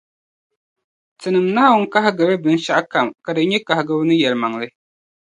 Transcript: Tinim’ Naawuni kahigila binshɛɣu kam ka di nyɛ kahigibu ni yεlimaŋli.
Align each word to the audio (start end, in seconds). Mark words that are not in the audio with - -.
Tinim’ 1.19 1.45
Naawuni 1.55 1.87
kahigila 1.93 2.35
binshɛɣu 2.43 2.83
kam 2.91 3.07
ka 3.23 3.31
di 3.35 3.43
nyɛ 3.49 3.59
kahigibu 3.67 4.03
ni 4.05 4.15
yεlimaŋli. 4.21 4.67